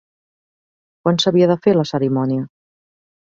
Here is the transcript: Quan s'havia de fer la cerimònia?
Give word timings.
Quan 1.03 1.19
s'havia 1.23 1.49
de 1.53 1.57
fer 1.65 1.75
la 1.77 1.85
cerimònia? 1.91 2.47